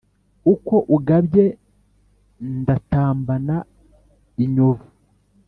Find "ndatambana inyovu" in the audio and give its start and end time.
2.61-4.87